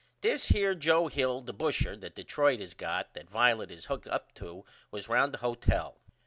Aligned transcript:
This 0.21 0.47
here 0.47 0.73
Joe 0.73 1.09
Hill 1.09 1.41
the 1.41 1.53
busher 1.53 1.95
that 1.95 2.15
Detroit 2.15 2.59
has 2.59 2.73
got 2.73 3.13
that 3.13 3.29
Violet 3.29 3.69
is 3.69 3.85
hooked 3.85 4.07
up 4.07 4.33
to 4.33 4.65
was 4.89 5.07
round 5.07 5.31
the 5.31 5.37
hotel. 5.45 6.01